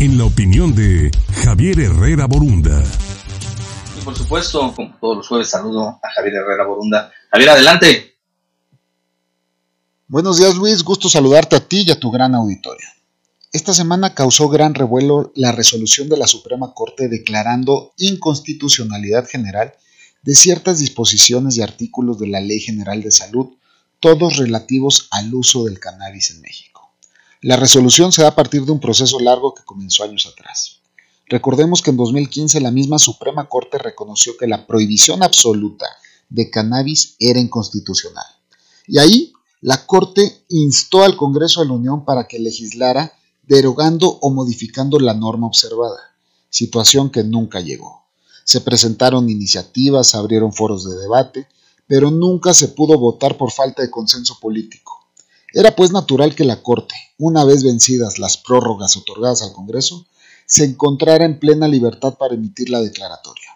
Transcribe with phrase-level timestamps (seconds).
[0.00, 1.10] en la opinión de
[1.44, 2.84] Javier Herrera Borunda.
[3.98, 7.10] Y por supuesto, como todos los jueves, saludo a Javier Herrera Borunda.
[7.32, 8.14] Javier, adelante.
[10.06, 12.86] Buenos días Luis, gusto saludarte a ti y a tu gran auditorio.
[13.52, 19.74] Esta semana causó gran revuelo la resolución de la Suprema Corte declarando inconstitucionalidad general
[20.22, 23.48] de ciertas disposiciones y artículos de la Ley General de Salud,
[23.98, 26.77] todos relativos al uso del cannabis en México.
[27.40, 30.80] La resolución se da a partir de un proceso largo que comenzó años atrás.
[31.26, 35.86] Recordemos que en 2015 la misma Suprema Corte reconoció que la prohibición absoluta
[36.28, 38.26] de cannabis era inconstitucional.
[38.88, 43.12] Y ahí la Corte instó al Congreso de la Unión para que legislara
[43.46, 46.16] derogando o modificando la norma observada,
[46.50, 48.02] situación que nunca llegó.
[48.42, 51.46] Se presentaron iniciativas, abrieron foros de debate,
[51.86, 54.97] pero nunca se pudo votar por falta de consenso político.
[55.52, 60.06] Era pues natural que la Corte, una vez vencidas las prórrogas otorgadas al Congreso,
[60.46, 63.48] se encontrara en plena libertad para emitir la declaratoria.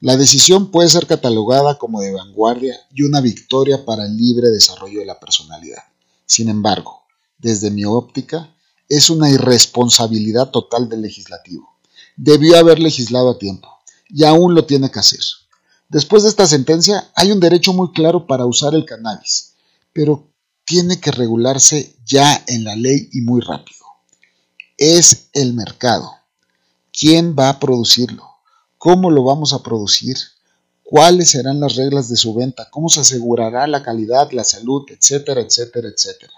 [0.00, 5.00] La decisión puede ser catalogada como de vanguardia y una victoria para el libre desarrollo
[5.00, 5.82] de la personalidad.
[6.24, 7.02] Sin embargo,
[7.38, 8.54] desde mi óptica,
[8.88, 11.68] es una irresponsabilidad total del legislativo.
[12.16, 13.68] Debió haber legislado a tiempo,
[14.08, 15.20] y aún lo tiene que hacer.
[15.88, 19.54] Después de esta sentencia, hay un derecho muy claro para usar el cannabis,
[19.92, 20.27] pero
[20.68, 23.86] tiene que regularse ya en la ley y muy rápido.
[24.76, 26.12] Es el mercado.
[26.92, 28.24] ¿Quién va a producirlo?
[28.76, 30.18] ¿Cómo lo vamos a producir?
[30.82, 32.68] ¿Cuáles serán las reglas de su venta?
[32.70, 36.34] ¿Cómo se asegurará la calidad, la salud, etcétera, etcétera, etcétera?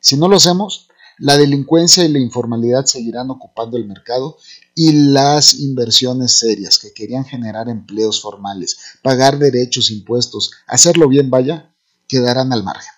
[0.00, 0.88] Si no lo hacemos,
[1.18, 4.38] la delincuencia y la informalidad seguirán ocupando el mercado
[4.74, 11.74] y las inversiones serias que querían generar empleos formales, pagar derechos, impuestos, hacerlo bien vaya,
[12.08, 12.95] quedarán al margen.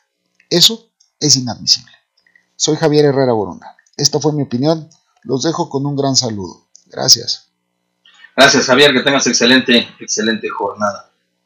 [0.50, 1.92] Eso es inadmisible.
[2.56, 3.76] Soy Javier Herrera Borunda.
[3.96, 4.88] Esta fue mi opinión.
[5.22, 6.68] Los dejo con un gran saludo.
[6.86, 7.48] Gracias.
[8.36, 8.92] Gracias, Javier.
[8.92, 11.10] Que tengas excelente, excelente jornada.